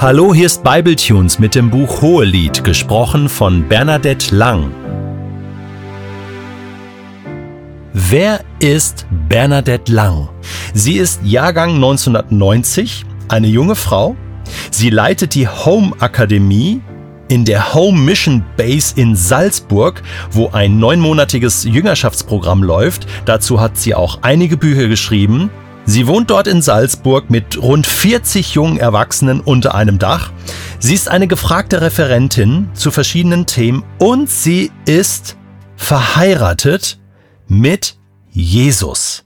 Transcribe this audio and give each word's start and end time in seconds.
Hallo, 0.00 0.32
hier 0.32 0.46
ist 0.46 0.62
Bibletunes 0.62 1.40
mit 1.40 1.56
dem 1.56 1.70
Buch 1.70 2.02
Hohelied, 2.02 2.62
gesprochen 2.62 3.28
von 3.28 3.66
Bernadette 3.66 4.32
Lang. 4.32 4.70
Wer 7.92 8.44
ist 8.60 9.06
Bernadette 9.28 9.92
Lang? 9.92 10.28
Sie 10.72 10.98
ist 10.98 11.20
Jahrgang 11.24 11.74
1990, 11.74 13.06
eine 13.26 13.48
junge 13.48 13.74
Frau. 13.74 14.14
Sie 14.70 14.90
leitet 14.90 15.34
die 15.34 15.48
Home 15.48 15.90
Akademie 15.98 16.80
in 17.26 17.44
der 17.44 17.74
Home 17.74 17.98
Mission 17.98 18.44
Base 18.56 18.94
in 18.94 19.16
Salzburg, 19.16 20.00
wo 20.30 20.50
ein 20.50 20.78
neunmonatiges 20.78 21.64
Jüngerschaftsprogramm 21.64 22.62
läuft. 22.62 23.08
Dazu 23.24 23.60
hat 23.60 23.76
sie 23.76 23.96
auch 23.96 24.20
einige 24.22 24.56
Bücher 24.56 24.86
geschrieben. 24.86 25.50
Sie 25.90 26.06
wohnt 26.06 26.28
dort 26.28 26.46
in 26.48 26.60
Salzburg 26.60 27.30
mit 27.30 27.56
rund 27.56 27.86
40 27.86 28.52
jungen 28.52 28.76
Erwachsenen 28.76 29.40
unter 29.40 29.74
einem 29.74 29.98
Dach. 29.98 30.32
Sie 30.78 30.92
ist 30.92 31.08
eine 31.08 31.26
gefragte 31.26 31.80
Referentin 31.80 32.68
zu 32.74 32.90
verschiedenen 32.90 33.46
Themen 33.46 33.82
und 33.98 34.28
sie 34.28 34.70
ist 34.84 35.38
verheiratet 35.76 36.98
mit 37.46 37.96
Jesus. 38.30 39.24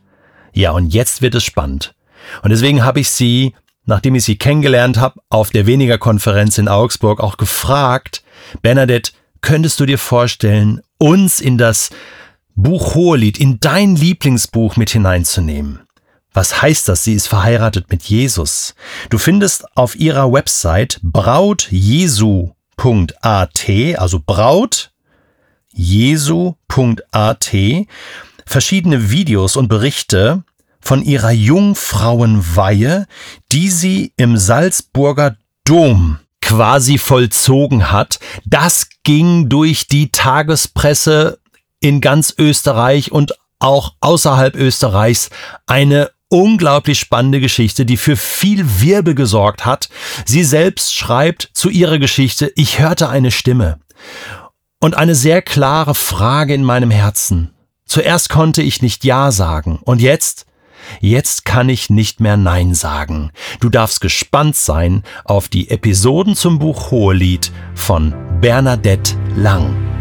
Ja, 0.52 0.70
und 0.70 0.94
jetzt 0.94 1.20
wird 1.20 1.34
es 1.34 1.42
spannend. 1.42 1.96
Und 2.44 2.50
deswegen 2.50 2.84
habe 2.84 3.00
ich 3.00 3.10
sie, 3.10 3.54
nachdem 3.84 4.14
ich 4.14 4.22
sie 4.22 4.36
kennengelernt 4.36 4.98
habe, 4.98 5.20
auf 5.30 5.50
der 5.50 5.66
Weniger-Konferenz 5.66 6.58
in 6.58 6.68
Augsburg 6.68 7.18
auch 7.18 7.38
gefragt, 7.38 8.22
Bernadette, 8.62 9.10
könntest 9.40 9.80
du 9.80 9.84
dir 9.84 9.98
vorstellen, 9.98 10.80
uns 10.98 11.40
in 11.40 11.58
das 11.58 11.90
Buch 12.54 12.94
Hohelied, 12.94 13.36
in 13.36 13.58
dein 13.58 13.96
Lieblingsbuch 13.96 14.76
mit 14.76 14.90
hineinzunehmen? 14.90 15.80
Was 16.34 16.62
heißt 16.62 16.88
das? 16.88 17.04
Sie 17.04 17.14
ist 17.14 17.28
verheiratet 17.28 17.90
mit 17.90 18.02
Jesus. 18.04 18.74
Du 19.10 19.18
findest 19.18 19.64
auf 19.76 19.96
ihrer 19.96 20.32
Website 20.32 20.98
brautjesu.at, 21.02 22.50
also 23.96 24.20
braut 24.24 24.92
jesu.at, 25.74 27.50
verschiedene 28.46 29.10
Videos 29.10 29.56
und 29.56 29.68
Berichte 29.68 30.44
von 30.80 31.02
ihrer 31.02 31.30
Jungfrauenweihe, 31.30 33.06
die 33.52 33.70
sie 33.70 34.12
im 34.16 34.36
Salzburger 34.36 35.36
Dom 35.64 36.18
quasi 36.40 36.98
vollzogen 36.98 37.90
hat. 37.92 38.18
Das 38.44 38.88
ging 39.04 39.48
durch 39.48 39.86
die 39.86 40.10
Tagespresse 40.10 41.38
in 41.80 42.00
ganz 42.00 42.34
Österreich 42.36 43.12
und 43.12 43.32
auch 43.58 43.94
außerhalb 44.00 44.56
Österreichs 44.56 45.30
eine 45.66 46.10
unglaublich 46.32 46.98
spannende 46.98 47.40
Geschichte, 47.40 47.84
die 47.84 47.98
für 47.98 48.16
viel 48.16 48.80
Wirbel 48.80 49.14
gesorgt 49.14 49.66
hat. 49.66 49.90
Sie 50.24 50.42
selbst 50.42 50.94
schreibt 50.94 51.50
zu 51.52 51.68
ihrer 51.68 51.98
Geschichte, 51.98 52.50
ich 52.56 52.78
hörte 52.78 53.10
eine 53.10 53.30
Stimme 53.30 53.78
und 54.80 54.96
eine 54.96 55.14
sehr 55.14 55.42
klare 55.42 55.94
Frage 55.94 56.54
in 56.54 56.64
meinem 56.64 56.90
Herzen. 56.90 57.52
Zuerst 57.84 58.30
konnte 58.30 58.62
ich 58.62 58.80
nicht 58.80 59.04
Ja 59.04 59.30
sagen 59.30 59.78
und 59.84 60.00
jetzt, 60.00 60.46
jetzt 61.00 61.44
kann 61.44 61.68
ich 61.68 61.90
nicht 61.90 62.20
mehr 62.20 62.38
Nein 62.38 62.74
sagen. 62.74 63.30
Du 63.60 63.68
darfst 63.68 64.00
gespannt 64.00 64.56
sein 64.56 65.02
auf 65.24 65.48
die 65.48 65.68
Episoden 65.68 66.34
zum 66.34 66.58
Buch 66.58 66.90
Hohelied 66.90 67.52
von 67.74 68.14
Bernadette 68.40 69.16
Lang. 69.36 69.91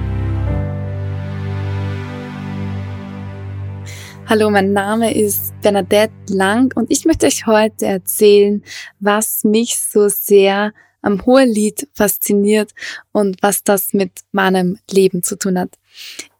Hallo, 4.31 4.49
mein 4.49 4.71
Name 4.71 5.13
ist 5.13 5.51
Bernadette 5.61 6.13
Lang 6.29 6.73
und 6.77 6.89
ich 6.89 7.03
möchte 7.03 7.25
euch 7.25 7.47
heute 7.47 7.85
erzählen, 7.85 8.63
was 9.01 9.43
mich 9.43 9.77
so 9.77 10.07
sehr 10.07 10.71
am 11.01 11.25
Hohelied 11.25 11.89
fasziniert 11.93 12.71
und 13.11 13.43
was 13.43 13.61
das 13.65 13.91
mit 13.91 14.21
meinem 14.31 14.79
Leben 14.89 15.21
zu 15.21 15.37
tun 15.37 15.59
hat. 15.59 15.77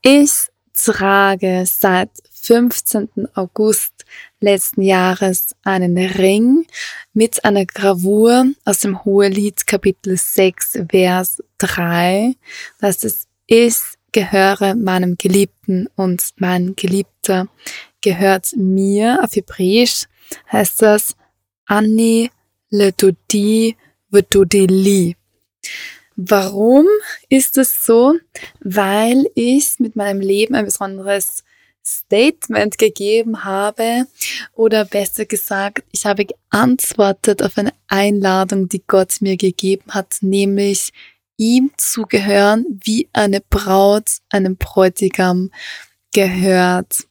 Ich 0.02 0.32
trage 0.74 1.66
seit 1.68 2.12
15. 2.32 3.28
August 3.34 4.06
letzten 4.40 4.84
Jahres 4.84 5.54
einen 5.66 5.98
Ring 5.98 6.66
mit 7.12 7.44
einer 7.44 7.66
Gravur 7.66 8.46
aus 8.64 8.80
dem 8.80 9.04
Hohelied 9.04 9.68
Kapitel 9.68 10.16
6 10.16 10.80
Vers 10.90 11.44
3. 11.58 12.36
Das 12.80 13.04
ist, 13.04 13.28
ist 13.48 13.98
gehöre 14.12 14.76
meinem 14.76 15.18
Geliebten 15.18 15.88
und 15.96 16.34
mein 16.38 16.76
Geliebter 16.76 17.48
gehört 18.02 18.54
mir. 18.56 19.20
Auf 19.24 19.36
Hebräisch 19.36 20.06
heißt 20.52 20.82
das 20.82 21.16
Ani 21.66 22.32
Ledodi 22.70 23.76
Vedodeli. 24.10 25.16
Warum 26.16 26.86
ist 27.30 27.58
es 27.58 27.86
so? 27.86 28.16
Weil 28.60 29.26
ich 29.36 29.80
mit 29.80 29.96
meinem 29.96 30.20
Leben 30.20 30.56
ein 30.56 30.66
besonderes 30.66 31.44
Statement 31.84 32.78
gegeben 32.78 33.44
habe 33.44 34.06
oder 34.54 34.86
besser 34.86 35.26
gesagt, 35.26 35.84
ich 35.92 36.06
habe 36.06 36.26
geantwortet 36.26 37.42
auf 37.42 37.58
eine 37.58 37.74
Einladung, 37.88 38.70
die 38.70 38.84
Gott 38.86 39.16
mir 39.22 39.36
gegeben 39.38 39.86
hat, 39.90 40.18
nämlich 40.22 40.92
ihm 41.38 41.72
zu 41.78 42.04
gehören, 42.04 42.66
wie 42.84 43.10
eine 43.14 43.42
Braut 43.42 44.10
einem 44.30 44.58
Bräutigam 44.58 45.52
gehört. 46.14 47.08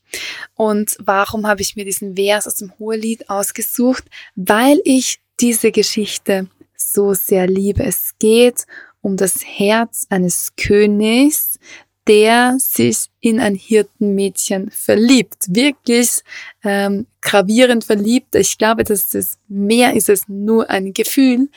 Und 0.54 0.96
warum 1.00 1.46
habe 1.46 1.62
ich 1.62 1.76
mir 1.76 1.84
diesen 1.84 2.16
Vers 2.16 2.46
aus 2.46 2.56
dem 2.56 2.72
Hohelied 2.78 3.30
ausgesucht? 3.30 4.04
Weil 4.34 4.80
ich 4.84 5.20
diese 5.40 5.72
Geschichte 5.72 6.48
so 6.76 7.14
sehr 7.14 7.46
liebe. 7.46 7.84
Es 7.84 8.14
geht 8.18 8.66
um 9.00 9.16
das 9.16 9.44
Herz 9.44 10.06
eines 10.10 10.54
Königs, 10.56 11.58
der 12.08 12.56
sich 12.58 13.06
in 13.20 13.40
ein 13.40 13.54
Hirtenmädchen 13.54 14.70
verliebt. 14.70 15.46
Wirklich 15.48 16.22
ähm, 16.64 17.06
gravierend 17.20 17.84
verliebt. 17.84 18.34
Ich 18.34 18.58
glaube, 18.58 18.84
dass 18.84 19.14
es 19.14 19.38
mehr 19.48 19.94
ist 19.94 20.08
als 20.08 20.26
nur 20.26 20.70
ein 20.70 20.92
Gefühl. 20.94 21.48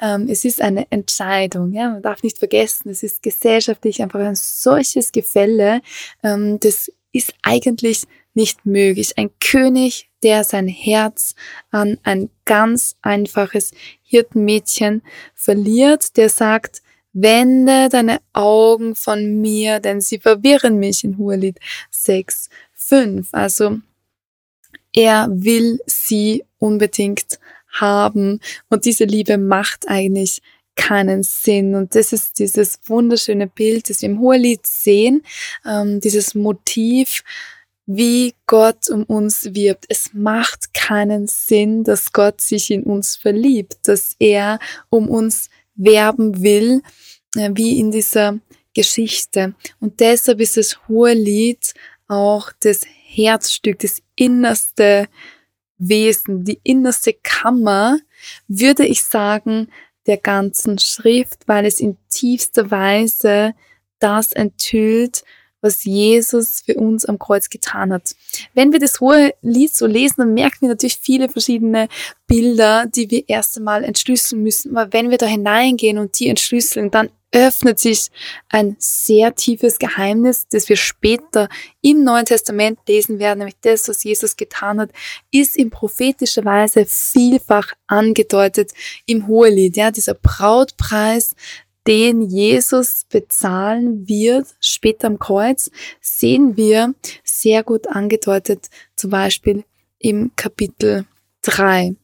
Ähm, 0.00 0.26
es 0.28 0.44
ist 0.44 0.62
eine 0.62 0.90
Entscheidung. 0.90 1.72
Ja, 1.72 1.90
man 1.90 2.02
darf 2.02 2.22
nicht 2.22 2.38
vergessen, 2.38 2.88
es 2.90 3.02
ist 3.02 3.22
gesellschaftlich 3.22 4.02
einfach 4.02 4.20
ein 4.20 4.36
solches 4.36 5.12
Gefälle. 5.12 5.82
Ähm, 6.22 6.58
das 6.60 6.90
ist 7.12 7.34
eigentlich 7.42 8.04
nicht 8.34 8.64
möglich. 8.64 9.18
Ein 9.18 9.30
König, 9.40 10.08
der 10.22 10.44
sein 10.44 10.68
Herz 10.68 11.34
an 11.70 11.98
ein 12.04 12.30
ganz 12.44 12.96
einfaches 13.02 13.72
Hirtenmädchen 14.02 15.02
verliert, 15.34 16.16
der 16.16 16.28
sagt, 16.28 16.82
Wende 17.12 17.88
deine 17.88 18.20
Augen 18.32 18.94
von 18.94 19.40
mir, 19.40 19.80
denn 19.80 20.00
sie 20.00 20.18
verwirren 20.18 20.78
mich 20.78 21.04
in 21.04 21.18
Hohelied 21.18 21.58
6, 21.90 22.48
5. 22.74 23.28
Also 23.32 23.78
er 24.94 25.28
will 25.30 25.80
sie 25.86 26.44
unbedingt 26.58 27.38
haben 27.72 28.40
und 28.68 28.84
diese 28.84 29.04
Liebe 29.04 29.38
macht 29.38 29.88
eigentlich 29.88 30.42
keinen 30.76 31.22
Sinn. 31.22 31.74
Und 31.74 31.94
das 31.94 32.12
ist 32.12 32.38
dieses 32.38 32.80
wunderschöne 32.86 33.46
Bild, 33.46 33.90
das 33.90 34.02
wir 34.02 34.08
im 34.08 34.20
Hohelied 34.20 34.66
sehen, 34.66 35.22
ähm, 35.66 36.00
dieses 36.00 36.34
Motiv, 36.34 37.22
wie 37.86 38.34
Gott 38.46 38.88
um 38.88 39.04
uns 39.04 39.54
wirbt. 39.54 39.84
Es 39.88 40.10
macht 40.12 40.72
keinen 40.74 41.26
Sinn, 41.26 41.84
dass 41.84 42.12
Gott 42.12 42.40
sich 42.40 42.70
in 42.70 42.84
uns 42.84 43.16
verliebt, 43.16 43.76
dass 43.88 44.14
er 44.18 44.58
um 44.88 45.08
uns 45.08 45.50
werben 45.74 46.42
will, 46.42 46.82
äh, 47.36 47.50
wie 47.54 47.78
in 47.78 47.90
dieser 47.90 48.38
Geschichte. 48.74 49.54
Und 49.80 50.00
deshalb 50.00 50.40
ist 50.40 50.56
das 50.56 50.88
hohe 50.88 51.14
Lied 51.14 51.74
auch 52.08 52.52
das 52.60 52.82
Herzstück, 52.86 53.80
das 53.80 54.02
innerste 54.16 55.08
Wesen, 55.78 56.44
die 56.44 56.60
innerste 56.62 57.14
Kammer, 57.14 57.98
würde 58.48 58.84
ich 58.84 59.02
sagen, 59.02 59.68
der 60.06 60.18
ganzen 60.18 60.78
Schrift, 60.78 61.46
weil 61.46 61.64
es 61.66 61.80
in 61.80 61.96
tiefster 62.08 62.70
Weise 62.70 63.54
das 63.98 64.32
enthüllt, 64.32 65.24
was 65.60 65.84
Jesus 65.84 66.62
für 66.64 66.74
uns 66.74 67.04
am 67.04 67.18
Kreuz 67.18 67.50
getan 67.50 67.92
hat. 67.92 68.14
Wenn 68.54 68.72
wir 68.72 68.78
das 68.78 69.00
hohe 69.00 69.34
Lied 69.42 69.74
so 69.74 69.86
lesen, 69.86 70.16
dann 70.18 70.34
merken 70.34 70.62
wir 70.62 70.68
natürlich 70.68 70.98
viele 71.00 71.28
verschiedene 71.28 71.88
Bilder, 72.26 72.86
die 72.86 73.10
wir 73.10 73.28
erst 73.28 73.58
einmal 73.58 73.84
entschlüsseln 73.84 74.42
müssen. 74.42 74.76
Aber 74.76 74.92
wenn 74.92 75.10
wir 75.10 75.18
da 75.18 75.26
hineingehen 75.26 75.98
und 75.98 76.18
die 76.18 76.28
entschlüsseln, 76.28 76.90
dann 76.90 77.10
öffnet 77.32 77.78
sich 77.78 78.08
ein 78.48 78.76
sehr 78.78 79.34
tiefes 79.34 79.78
Geheimnis, 79.78 80.48
das 80.48 80.68
wir 80.68 80.76
später 80.76 81.48
im 81.80 82.02
Neuen 82.02 82.24
Testament 82.24 82.78
lesen 82.88 83.18
werden, 83.18 83.38
nämlich 83.38 83.56
das, 83.60 83.88
was 83.88 84.02
Jesus 84.02 84.36
getan 84.36 84.80
hat, 84.80 84.90
ist 85.30 85.56
in 85.56 85.70
prophetischer 85.70 86.44
Weise 86.44 86.86
vielfach 86.86 87.72
angedeutet 87.86 88.72
im 89.06 89.26
Hohelied. 89.26 89.76
Ja, 89.76 89.90
dieser 89.90 90.14
Brautpreis, 90.14 91.34
den 91.86 92.22
Jesus 92.22 93.06
bezahlen 93.08 94.06
wird, 94.08 94.46
später 94.60 95.06
am 95.06 95.18
Kreuz, 95.18 95.70
sehen 96.00 96.56
wir 96.56 96.94
sehr 97.24 97.62
gut 97.62 97.88
angedeutet, 97.88 98.68
zum 98.96 99.10
Beispiel 99.10 99.64
im 99.98 100.32
Kapitel 100.36 101.06
3. 101.42 101.94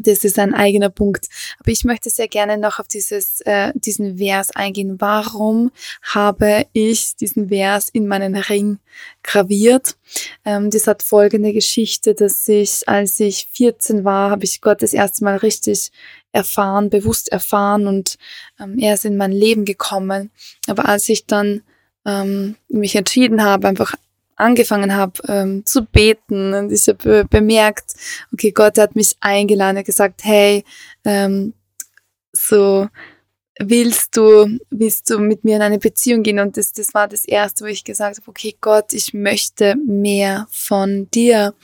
das 0.00 0.22
ist 0.22 0.38
ein 0.38 0.54
eigener 0.54 0.90
Punkt. 0.90 1.26
Aber 1.58 1.72
ich 1.72 1.82
möchte 1.82 2.08
sehr 2.08 2.28
gerne 2.28 2.56
noch 2.56 2.78
auf 2.78 2.86
dieses, 2.86 3.40
äh, 3.40 3.72
diesen 3.74 4.18
Vers 4.18 4.54
eingehen. 4.54 5.00
Warum 5.00 5.72
habe 6.02 6.66
ich 6.72 7.16
diesen 7.16 7.48
Vers 7.48 7.88
in 7.88 8.06
meinen 8.06 8.36
Ring 8.36 8.78
graviert? 9.24 9.96
Ähm, 10.44 10.70
das 10.70 10.86
hat 10.86 11.02
folgende 11.02 11.52
Geschichte, 11.52 12.14
dass 12.14 12.46
ich, 12.46 12.88
als 12.88 13.18
ich 13.18 13.48
14 13.52 14.04
war, 14.04 14.30
habe 14.30 14.44
ich 14.44 14.60
Gott 14.60 14.82
das 14.82 14.92
erste 14.92 15.24
Mal 15.24 15.38
richtig 15.38 15.90
erfahren, 16.32 16.90
bewusst 16.90 17.30
erfahren 17.32 17.86
und 17.86 18.18
ähm, 18.60 18.78
er 18.78 18.94
ist 18.94 19.04
in 19.04 19.16
mein 19.16 19.32
Leben 19.32 19.64
gekommen. 19.64 20.30
Aber 20.66 20.88
als 20.88 21.08
ich 21.08 21.26
dann 21.26 21.62
ähm, 22.04 22.56
mich 22.68 22.96
entschieden 22.96 23.42
habe, 23.42 23.68
einfach 23.68 23.94
angefangen 24.36 24.94
habe 24.94 25.20
ähm, 25.26 25.66
zu 25.66 25.84
beten 25.84 26.54
und 26.54 26.72
ich 26.72 26.88
habe 26.88 27.24
bemerkt, 27.24 27.94
okay, 28.32 28.52
Gott 28.52 28.78
hat 28.78 28.94
mich 28.94 29.16
eingeladen, 29.20 29.76
er 29.76 29.80
hat 29.80 29.86
gesagt, 29.86 30.24
hey, 30.24 30.64
ähm, 31.04 31.54
so 32.32 32.88
willst 33.58 34.16
du, 34.16 34.58
willst 34.70 35.10
du 35.10 35.18
mit 35.18 35.44
mir 35.44 35.56
in 35.56 35.62
eine 35.62 35.78
Beziehung 35.78 36.22
gehen? 36.22 36.38
Und 36.38 36.56
das, 36.56 36.72
das 36.72 36.94
war 36.94 37.08
das 37.08 37.24
erste, 37.24 37.64
wo 37.64 37.68
ich 37.68 37.84
gesagt 37.84 38.18
habe, 38.18 38.28
okay, 38.28 38.56
Gott, 38.60 38.92
ich 38.92 39.12
möchte 39.12 39.76
mehr 39.86 40.46
von 40.50 41.10
dir. 41.10 41.54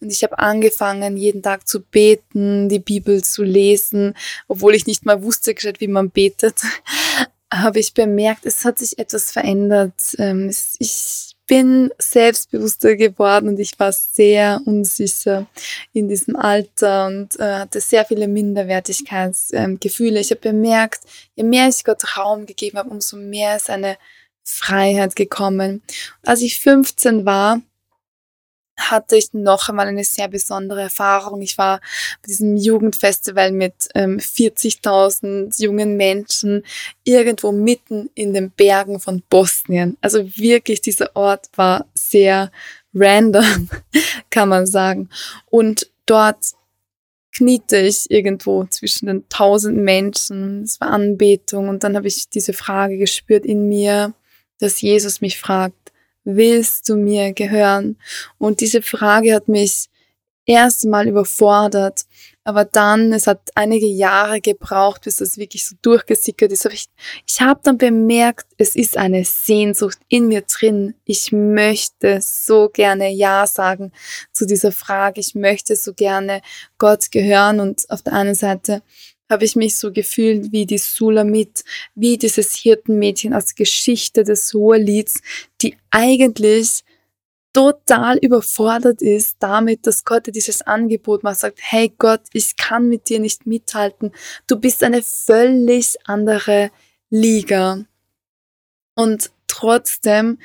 Und 0.00 0.12
ich 0.12 0.22
habe 0.22 0.38
angefangen, 0.38 1.16
jeden 1.16 1.42
Tag 1.42 1.68
zu 1.68 1.80
beten, 1.80 2.68
die 2.68 2.78
Bibel 2.78 3.22
zu 3.22 3.42
lesen, 3.42 4.14
obwohl 4.48 4.74
ich 4.74 4.86
nicht 4.86 5.04
mal 5.04 5.22
wusste, 5.22 5.54
wie 5.78 5.88
man 5.88 6.10
betet, 6.10 6.62
habe 7.52 7.80
ich 7.80 7.94
bemerkt, 7.94 8.46
es 8.46 8.64
hat 8.64 8.78
sich 8.78 8.98
etwas 8.98 9.32
verändert. 9.32 10.14
Ähm, 10.18 10.50
ich 10.78 11.36
bin 11.50 11.90
selbstbewusster 11.98 12.94
geworden 12.94 13.48
und 13.48 13.58
ich 13.58 13.76
war 13.80 13.90
sehr 13.92 14.60
unsicher 14.66 15.48
in 15.92 16.08
diesem 16.08 16.36
Alter 16.36 17.08
und 17.08 17.40
äh, 17.40 17.54
hatte 17.54 17.80
sehr 17.80 18.04
viele 18.04 18.28
Minderwertigkeitsgefühle. 18.28 20.20
Ich 20.20 20.30
habe 20.30 20.42
bemerkt, 20.42 21.00
je 21.34 21.42
mehr 21.42 21.68
ich 21.68 21.82
Gott 21.82 22.16
Raum 22.16 22.46
gegeben 22.46 22.78
habe, 22.78 22.90
umso 22.90 23.16
mehr 23.16 23.56
ist 23.56 23.68
eine 23.68 23.96
Freiheit 24.44 25.16
gekommen. 25.16 25.82
Als 26.24 26.40
ich 26.42 26.60
15 26.60 27.26
war, 27.26 27.60
hatte 28.80 29.16
ich 29.16 29.32
noch 29.32 29.68
einmal 29.68 29.86
eine 29.86 30.04
sehr 30.04 30.28
besondere 30.28 30.82
Erfahrung. 30.82 31.42
Ich 31.42 31.58
war 31.58 31.80
bei 32.22 32.28
diesem 32.28 32.56
Jugendfestival 32.56 33.52
mit 33.52 33.88
ähm, 33.94 34.18
40.000 34.18 35.60
jungen 35.62 35.96
Menschen 35.96 36.64
irgendwo 37.04 37.52
mitten 37.52 38.10
in 38.14 38.32
den 38.32 38.50
Bergen 38.50 39.00
von 39.00 39.22
Bosnien. 39.28 39.96
Also 40.00 40.24
wirklich, 40.36 40.80
dieser 40.80 41.14
Ort 41.14 41.48
war 41.54 41.86
sehr 41.94 42.50
random, 42.94 43.68
kann 44.30 44.48
man 44.48 44.66
sagen. 44.66 45.08
Und 45.46 45.90
dort 46.06 46.38
kniete 47.32 47.78
ich 47.78 48.10
irgendwo 48.10 48.64
zwischen 48.64 49.06
den 49.06 49.28
tausend 49.28 49.78
Menschen. 49.78 50.64
Es 50.64 50.80
war 50.80 50.90
Anbetung 50.90 51.68
und 51.68 51.84
dann 51.84 51.96
habe 51.96 52.08
ich 52.08 52.28
diese 52.28 52.52
Frage 52.52 52.98
gespürt 52.98 53.44
in 53.44 53.68
mir, 53.68 54.14
dass 54.58 54.80
Jesus 54.80 55.20
mich 55.20 55.38
fragt, 55.38 55.89
willst 56.24 56.88
du 56.88 56.96
mir 56.96 57.32
gehören? 57.32 57.98
Und 58.38 58.60
diese 58.60 58.82
Frage 58.82 59.34
hat 59.34 59.48
mich 59.48 59.88
erst 60.46 60.84
mal 60.84 61.06
überfordert, 61.06 62.06
aber 62.42 62.64
dann, 62.64 63.12
es 63.12 63.26
hat 63.28 63.50
einige 63.54 63.86
Jahre 63.86 64.40
gebraucht, 64.40 65.02
bis 65.02 65.16
das 65.16 65.36
wirklich 65.36 65.66
so 65.66 65.76
durchgesickert 65.82 66.50
ist. 66.50 66.66
Aber 66.66 66.74
ich, 66.74 66.86
ich 67.26 67.40
habe 67.40 67.60
dann 67.62 67.78
bemerkt, 67.78 68.46
es 68.56 68.74
ist 68.74 68.96
eine 68.96 69.24
Sehnsucht 69.24 69.98
in 70.08 70.26
mir 70.26 70.42
drin. 70.42 70.94
Ich 71.04 71.30
möchte 71.30 72.20
so 72.20 72.68
gerne 72.68 73.10
Ja 73.10 73.46
sagen 73.46 73.92
zu 74.32 74.46
dieser 74.46 74.72
Frage. 74.72 75.20
Ich 75.20 75.34
möchte 75.34 75.76
so 75.76 75.94
gerne 75.94 76.40
Gott 76.78 77.12
gehören 77.12 77.60
und 77.60 77.88
auf 77.88 78.02
der 78.02 78.14
einen 78.14 78.34
Seite 78.34 78.82
habe 79.30 79.44
ich 79.44 79.56
mich 79.56 79.76
so 79.76 79.92
gefühlt 79.92 80.52
wie 80.52 80.66
die 80.66 80.78
Sulamit, 80.78 81.64
wie 81.94 82.18
dieses 82.18 82.54
Hirtenmädchen 82.54 83.32
aus 83.32 83.54
Geschichte 83.54 84.24
des 84.24 84.52
Hohelieds, 84.52 85.20
die 85.62 85.76
eigentlich 85.90 86.84
total 87.52 88.18
überfordert 88.18 89.02
ist 89.02 89.36
damit, 89.40 89.86
dass 89.86 90.04
Gott 90.04 90.26
dir 90.26 90.32
dieses 90.32 90.62
Angebot 90.62 91.22
macht, 91.22 91.40
sagt, 91.40 91.58
hey 91.62 91.92
Gott, 91.96 92.22
ich 92.32 92.56
kann 92.56 92.88
mit 92.88 93.08
dir 93.08 93.20
nicht 93.20 93.46
mithalten, 93.46 94.12
du 94.46 94.56
bist 94.56 94.84
eine 94.84 95.02
völlig 95.02 95.96
andere 96.04 96.70
Liga. 97.08 97.84
Und 98.94 99.30
trotzdem 99.48 100.38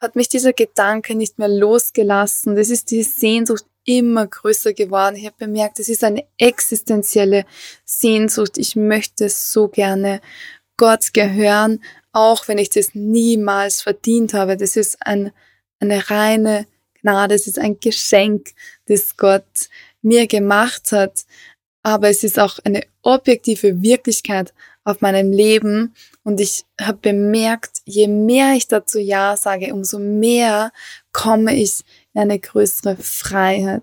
hat 0.00 0.16
mich 0.16 0.28
dieser 0.28 0.52
Gedanke 0.52 1.14
nicht 1.14 1.38
mehr 1.38 1.48
losgelassen. 1.48 2.56
Das 2.56 2.68
ist 2.68 2.90
die 2.90 3.02
Sehnsucht 3.02 3.64
immer 3.84 4.26
größer 4.26 4.72
geworden. 4.72 5.16
Ich 5.16 5.26
habe 5.26 5.36
bemerkt, 5.38 5.78
es 5.78 5.88
ist 5.88 6.04
eine 6.04 6.24
existenzielle 6.38 7.44
Sehnsucht. 7.84 8.58
Ich 8.58 8.76
möchte 8.76 9.28
so 9.28 9.68
gerne 9.68 10.20
Gott 10.76 11.12
gehören, 11.12 11.82
auch 12.12 12.48
wenn 12.48 12.58
ich 12.58 12.70
das 12.70 12.94
niemals 12.94 13.82
verdient 13.82 14.34
habe. 14.34 14.56
Das 14.56 14.76
ist 14.76 14.98
ein, 15.00 15.32
eine 15.80 16.10
reine 16.10 16.66
Gnade, 17.00 17.34
es 17.34 17.46
ist 17.46 17.58
ein 17.58 17.78
Geschenk, 17.80 18.52
das 18.86 19.16
Gott 19.16 19.68
mir 20.02 20.26
gemacht 20.26 20.92
hat. 20.92 21.24
Aber 21.82 22.08
es 22.08 22.24
ist 22.24 22.38
auch 22.38 22.58
eine 22.64 22.82
objektive 23.02 23.82
Wirklichkeit 23.82 24.54
auf 24.84 25.00
meinem 25.00 25.32
Leben. 25.32 25.94
Und 26.22 26.40
ich 26.40 26.64
habe 26.80 26.98
bemerkt, 26.98 27.82
je 27.84 28.08
mehr 28.08 28.54
ich 28.54 28.68
dazu 28.68 28.98
Ja 28.98 29.36
sage, 29.36 29.72
umso 29.74 29.98
mehr 29.98 30.72
komme 31.12 31.54
ich 31.54 31.84
eine 32.14 32.38
größere 32.38 32.96
Freiheit. 32.96 33.82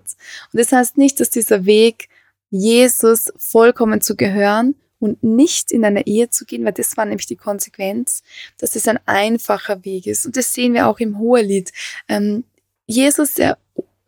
Und 0.52 0.60
das 0.60 0.72
heißt 0.72 0.98
nicht, 0.98 1.20
dass 1.20 1.30
dieser 1.30 1.64
Weg, 1.64 2.08
Jesus 2.50 3.32
vollkommen 3.36 4.00
zu 4.00 4.14
gehören 4.14 4.74
und 4.98 5.22
nicht 5.22 5.72
in 5.72 5.84
eine 5.84 6.06
Ehe 6.06 6.30
zu 6.30 6.44
gehen, 6.44 6.64
weil 6.64 6.72
das 6.72 6.96
war 6.96 7.04
nämlich 7.04 7.26
die 7.26 7.36
Konsequenz, 7.36 8.22
dass 8.58 8.76
es 8.76 8.86
ein 8.88 9.00
einfacher 9.06 9.84
Weg 9.84 10.06
ist. 10.06 10.26
Und 10.26 10.36
das 10.36 10.52
sehen 10.52 10.74
wir 10.74 10.86
auch 10.86 11.00
im 11.00 11.18
Hohelied. 11.18 11.72
Ähm, 12.08 12.44
Jesus 12.86 13.34
der, 13.34 13.58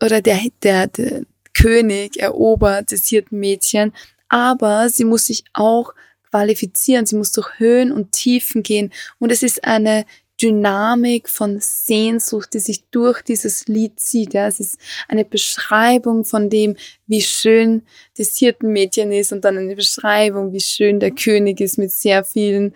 oder 0.01 0.21
der, 0.21 0.39
der, 0.63 0.87
der 0.87 1.23
König 1.53 2.17
erobert 2.17 2.91
das 2.91 3.07
Hirtenmädchen, 3.07 3.93
aber 4.29 4.89
sie 4.89 5.05
muss 5.05 5.25
sich 5.25 5.43
auch 5.53 5.93
qualifizieren, 6.29 7.05
sie 7.05 7.15
muss 7.15 7.31
durch 7.31 7.59
Höhen 7.59 7.91
und 7.91 8.11
Tiefen 8.11 8.61
gehen 8.61 8.91
und 9.19 9.31
es 9.31 9.41
ist 9.41 9.63
eine 9.63 10.05
Dynamik 10.41 11.29
von 11.29 11.59
Sehnsucht, 11.59 12.53
die 12.53 12.59
sich 12.59 12.83
durch 12.89 13.21
dieses 13.21 13.67
Lied 13.67 13.99
zieht. 13.99 14.33
Ja. 14.33 14.47
Es 14.47 14.59
ist 14.59 14.77
eine 15.07 15.25
Beschreibung 15.25 16.25
von 16.25 16.49
dem, 16.49 16.75
wie 17.07 17.21
schön 17.21 17.83
das 18.17 18.37
Hirtenmädchen 18.37 19.11
ist 19.11 19.31
und 19.31 19.45
dann 19.45 19.57
eine 19.57 19.75
Beschreibung, 19.75 20.51
wie 20.53 20.61
schön 20.61 20.99
der 20.99 21.11
König 21.11 21.61
ist 21.61 21.77
mit 21.77 21.91
sehr 21.91 22.23
vielen 22.23 22.73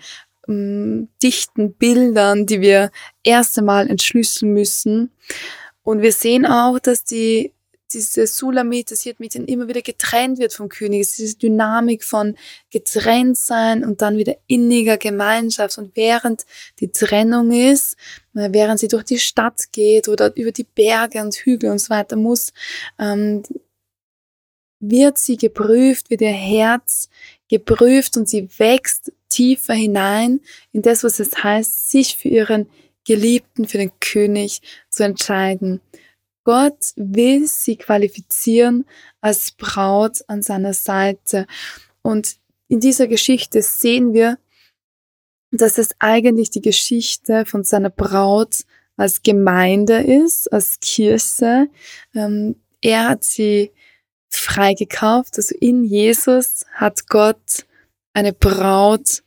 ähm, 0.48 1.10
dichten 1.22 1.74
Bildern, 1.74 2.46
die 2.46 2.62
wir 2.62 2.92
erst 3.24 3.58
einmal 3.58 3.90
entschlüsseln 3.90 4.54
müssen. 4.54 5.12
Und 5.84 6.02
wir 6.02 6.12
sehen 6.12 6.46
auch, 6.46 6.80
dass 6.80 7.04
die 7.04 7.54
diese 7.92 8.28
Sulamit, 8.28 8.92
das 8.92 9.02
Hirtmädchen 9.02 9.46
immer 9.46 9.68
wieder 9.68 9.82
getrennt 9.82 10.40
wird 10.40 10.54
vom 10.54 10.70
König. 10.70 11.02
Es 11.02 11.10
ist 11.12 11.20
diese 11.20 11.38
Dynamik 11.38 12.04
von 12.04 12.36
getrennt 12.70 13.38
sein 13.38 13.84
und 13.84 14.02
dann 14.02 14.18
wieder 14.18 14.36
inniger 14.48 14.98
Gemeinschaft. 14.98 15.78
Und 15.78 15.96
während 15.96 16.46
die 16.80 16.92
Trennung 16.92 17.52
ist, 17.52 17.96
äh, 18.36 18.50
während 18.52 18.80
sie 18.80 18.88
durch 18.88 19.04
die 19.04 19.20
Stadt 19.20 19.72
geht 19.72 20.08
oder 20.08 20.36
über 20.36 20.52
die 20.52 20.66
Berge 20.66 21.22
und 21.22 21.36
Hügel 21.36 21.72
und 21.72 21.80
so 21.80 21.90
weiter 21.90 22.16
muss, 22.16 22.54
ähm, 23.00 23.44
wird 24.80 25.18
sie 25.18 25.38
geprüft, 25.38 26.10
wird 26.10 26.22
ihr 26.22 26.30
Herz 26.30 27.10
geprüft 27.50 28.16
und 28.18 28.30
sie 28.30 28.48
wächst 28.58 29.12
tiefer 29.28 29.74
hinein 29.74 30.40
in 30.72 30.82
das, 30.82 31.04
was 31.04 31.20
es 31.20 31.44
heißt, 31.44 31.90
sich 31.90 32.18
für 32.18 32.30
ihren 32.30 32.70
Geliebten, 33.06 33.68
für 33.68 33.78
den 33.78 33.92
König 34.00 34.62
zu 34.90 35.04
entscheiden. 35.04 35.82
Gott 36.50 36.94
will 36.96 37.46
sie 37.46 37.76
qualifizieren 37.76 38.86
als 39.22 39.52
Braut 39.52 40.24
an 40.28 40.42
seiner 40.42 40.74
Seite. 40.74 41.46
Und 42.02 42.38
in 42.70 42.80
dieser 42.80 43.06
Geschichte 43.06 43.62
sehen 43.62 44.14
wir, 44.14 44.40
dass 45.52 45.78
es 45.78 45.90
eigentlich 46.00 46.50
die 46.50 46.64
Geschichte 46.64 47.46
von 47.46 47.64
seiner 47.64 47.92
Braut 47.92 48.64
als 48.98 49.22
Gemeinde 49.22 50.00
ist, 50.02 50.52
als 50.52 50.80
Kirche. 50.80 51.70
Ähm, 52.16 52.56
er 52.82 53.10
hat 53.10 53.24
sie 53.24 53.72
freigekauft. 54.30 55.38
Also 55.38 55.54
in 55.54 55.84
Jesus 55.84 56.66
hat 56.74 57.10
Gott 57.10 57.68
eine 58.14 58.34
Braut 58.34 59.22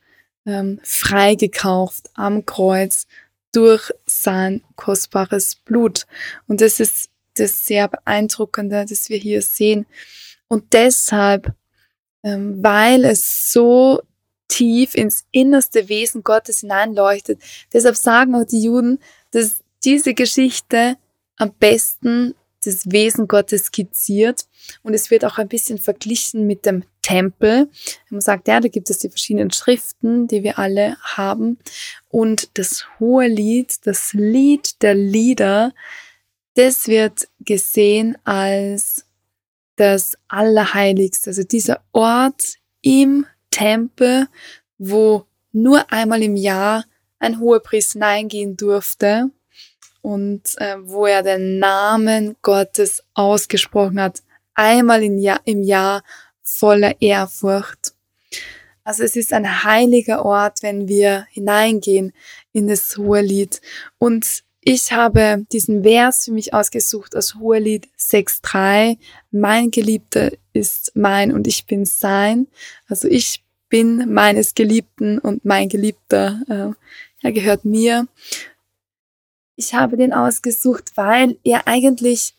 ähm, 0.44 0.80
freigekauft 0.82 2.10
am 2.14 2.44
Kreuz 2.46 3.06
durch 3.52 3.92
sein 4.06 4.64
kostbares 4.74 5.54
Blut. 5.54 6.08
Und 6.48 6.60
das 6.60 6.80
ist 6.80 7.11
das 7.34 7.66
sehr 7.66 7.88
beeindruckende, 7.88 8.84
das 8.88 9.08
wir 9.08 9.18
hier 9.18 9.42
sehen. 9.42 9.86
Und 10.48 10.72
deshalb, 10.72 11.54
ähm, 12.22 12.62
weil 12.62 13.04
es 13.04 13.52
so 13.52 14.02
tief 14.48 14.94
ins 14.94 15.24
innerste 15.30 15.88
Wesen 15.88 16.22
Gottes 16.22 16.60
hineinleuchtet, 16.60 17.40
deshalb 17.72 17.96
sagen 17.96 18.34
auch 18.34 18.44
die 18.44 18.62
Juden, 18.62 18.98
dass 19.30 19.62
diese 19.84 20.14
Geschichte 20.14 20.96
am 21.36 21.52
besten 21.58 22.34
das 22.64 22.90
Wesen 22.90 23.26
Gottes 23.26 23.66
skizziert 23.66 24.46
und 24.82 24.94
es 24.94 25.10
wird 25.10 25.24
auch 25.24 25.38
ein 25.38 25.48
bisschen 25.48 25.78
verglichen 25.78 26.46
mit 26.46 26.64
dem 26.64 26.84
Tempel. 27.02 27.68
Man 28.08 28.20
sagt, 28.20 28.46
ja, 28.46 28.60
da 28.60 28.68
gibt 28.68 28.88
es 28.90 28.98
die 28.98 29.08
verschiedenen 29.08 29.50
Schriften, 29.50 30.28
die 30.28 30.44
wir 30.44 30.58
alle 30.58 30.96
haben 31.02 31.58
und 32.08 32.50
das 32.54 32.86
hohe 33.00 33.26
Lied, 33.26 33.84
das 33.84 34.12
Lied 34.12 34.80
der 34.82 34.94
Lieder, 34.94 35.74
das 36.54 36.88
wird 36.88 37.28
gesehen 37.40 38.16
als 38.24 39.06
das 39.76 40.16
Allerheiligste, 40.28 41.30
also 41.30 41.42
dieser 41.44 41.82
Ort 41.92 42.56
im 42.82 43.26
Tempel, 43.50 44.28
wo 44.78 45.26
nur 45.52 45.90
einmal 45.92 46.22
im 46.22 46.36
Jahr 46.36 46.84
ein 47.18 47.38
Hohepriester 47.38 47.94
hineingehen 47.94 48.56
durfte 48.56 49.30
und 50.02 50.42
äh, 50.58 50.76
wo 50.82 51.06
er 51.06 51.22
den 51.22 51.58
Namen 51.58 52.36
Gottes 52.42 53.02
ausgesprochen 53.14 54.00
hat, 54.00 54.22
einmal 54.54 55.02
im 55.02 55.18
Jahr, 55.18 55.40
im 55.44 55.62
Jahr 55.62 56.02
voller 56.42 57.00
Ehrfurcht. 57.00 57.94
Also 58.84 59.04
es 59.04 59.14
ist 59.14 59.32
ein 59.32 59.64
heiliger 59.64 60.24
Ort, 60.24 60.62
wenn 60.62 60.88
wir 60.88 61.26
hineingehen 61.30 62.12
in 62.52 62.66
das 62.66 62.96
Hohelied. 62.96 63.60
Und 63.98 64.42
ich 64.64 64.92
habe 64.92 65.44
diesen 65.50 65.82
Vers 65.82 66.24
für 66.24 66.32
mich 66.32 66.54
ausgesucht 66.54 67.16
aus 67.16 67.34
Hohelied 67.34 67.88
6.3. 67.98 68.96
Mein 69.32 69.72
Geliebter 69.72 70.30
ist 70.52 70.92
mein 70.94 71.32
und 71.32 71.48
ich 71.48 71.66
bin 71.66 71.84
sein. 71.84 72.46
Also 72.86 73.08
ich 73.08 73.42
bin 73.68 74.12
meines 74.14 74.54
Geliebten 74.54 75.18
und 75.18 75.44
mein 75.44 75.68
Geliebter, 75.68 76.40
äh, 76.48 77.26
er 77.26 77.32
gehört 77.32 77.64
mir. 77.64 78.06
Ich 79.56 79.74
habe 79.74 79.96
den 79.96 80.12
ausgesucht, 80.12 80.92
weil 80.94 81.38
er 81.42 81.66
eigentlich 81.66 82.36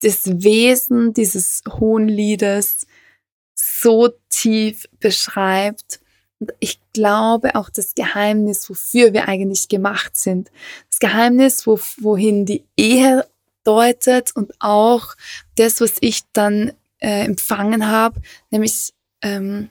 das 0.00 0.26
Wesen 0.42 1.14
dieses 1.14 1.62
hohen 1.68 2.08
Liedes 2.08 2.84
so 3.54 4.10
tief 4.28 4.88
beschreibt. 4.98 6.00
Und 6.40 6.52
ich 6.60 6.80
glaube 6.92 7.54
auch 7.56 7.68
das 7.70 7.94
Geheimnis, 7.94 8.68
wofür 8.70 9.12
wir 9.12 9.28
eigentlich 9.28 9.68
gemacht 9.68 10.16
sind. 10.16 10.50
Das 10.88 10.98
Geheimnis, 11.00 11.66
wo, 11.66 11.78
wohin 11.98 12.46
die 12.46 12.64
Ehe 12.76 13.26
deutet 13.64 14.34
und 14.36 14.52
auch 14.60 15.14
das, 15.56 15.80
was 15.80 15.94
ich 16.00 16.22
dann 16.32 16.72
äh, 17.00 17.24
empfangen 17.24 17.88
habe, 17.88 18.20
nämlich 18.50 18.92
ähm, 19.22 19.68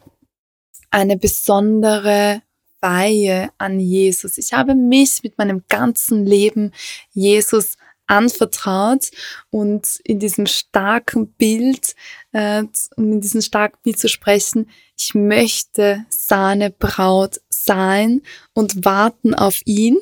eine 0.91 1.17
besondere 1.17 2.41
Weihe 2.79 3.49
an 3.57 3.79
Jesus. 3.79 4.37
Ich 4.37 4.53
habe 4.53 4.75
mich 4.75 5.23
mit 5.23 5.37
meinem 5.37 5.63
ganzen 5.67 6.25
Leben 6.25 6.73
Jesus 7.11 7.77
anvertraut 8.07 9.11
und 9.49 9.99
in 10.03 10.19
diesem 10.19 10.45
starken 10.45 11.27
Bild, 11.33 11.95
äh, 12.31 12.63
um 12.95 13.13
in 13.13 13.21
diesem 13.21 13.41
starken 13.41 13.77
Bild 13.83 13.99
zu 13.99 14.09
sprechen, 14.09 14.69
ich 14.97 15.13
möchte 15.13 16.05
seine 16.09 16.71
Braut 16.71 17.41
sein 17.49 18.21
und 18.53 18.85
warten 18.85 19.35
auf 19.35 19.59
ihn, 19.65 19.97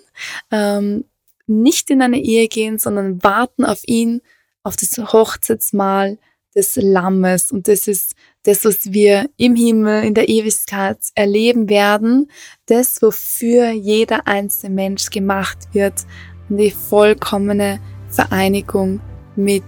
ähm, 0.51 1.05
nicht 1.47 1.89
in 1.89 2.01
eine 2.01 2.19
Ehe 2.19 2.47
gehen, 2.47 2.79
sondern 2.79 3.24
warten 3.24 3.65
auf 3.65 3.81
ihn, 3.85 4.21
auf 4.63 4.75
das 4.75 4.97
Hochzeitsmahl 4.97 6.17
des 6.55 6.75
Lammes. 6.77 7.51
Und 7.51 7.67
das 7.67 7.88
ist 7.88 8.15
das, 8.43 8.63
was 8.65 8.93
wir 8.93 9.29
im 9.38 9.55
Himmel, 9.55 10.03
in 10.03 10.13
der 10.13 10.29
Ewigkeit 10.29 10.97
erleben 11.13 11.69
werden, 11.69 12.31
das, 12.65 13.01
wofür 13.01 13.71
jeder 13.71 14.27
einzelne 14.27 14.74
Mensch 14.74 15.09
gemacht 15.09 15.57
wird, 15.74 16.05
die 16.50 16.71
vollkommene 16.71 17.79
Vereinigung 18.15 19.01
mit 19.36 19.63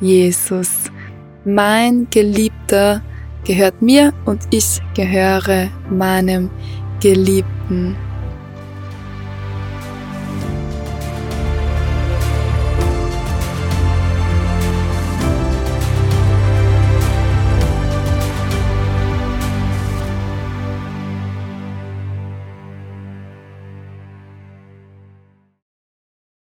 Jesus. 0.00 0.70
Mein 1.44 2.06
Geliebter 2.10 3.02
gehört 3.44 3.80
mir 3.80 4.12
und 4.26 4.42
ich 4.50 4.80
gehöre 4.94 5.68
meinem 5.90 6.50
Geliebten. 7.00 7.96